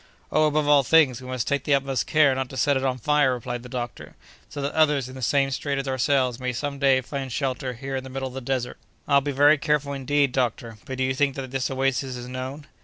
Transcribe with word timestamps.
"Oh! 0.31 0.47
above 0.47 0.67
all 0.67 0.81
things, 0.81 1.21
we 1.21 1.27
must 1.27 1.47
take 1.47 1.63
the 1.63 1.75
utmost 1.75 2.07
care 2.07 2.33
not 2.33 2.49
to 2.49 2.57
set 2.57 2.75
it 2.75 2.83
on 2.83 2.97
fire," 2.97 3.35
replied 3.35 3.61
the 3.61 3.69
doctor, 3.69 4.15
"so 4.49 4.59
that 4.59 4.71
others 4.73 5.07
in 5.07 5.13
the 5.13 5.21
same 5.21 5.51
strait 5.51 5.77
as 5.77 5.87
ourselves 5.87 6.39
may 6.39 6.53
some 6.53 6.79
day 6.79 7.01
find 7.01 7.31
shelter 7.31 7.73
here 7.73 7.95
in 7.97 8.03
the 8.03 8.09
middle 8.09 8.29
of 8.29 8.33
the 8.33 8.41
desert." 8.41 8.79
"I'll 9.07 9.21
be 9.21 9.31
very 9.31 9.59
careful, 9.59 9.93
indeed, 9.93 10.31
doctor; 10.31 10.79
but 10.85 10.97
do 10.97 11.03
you 11.03 11.13
think 11.13 11.35
that 11.35 11.51
this 11.51 11.69
oasis 11.69 12.17
is 12.17 12.27
known?" 12.27 12.65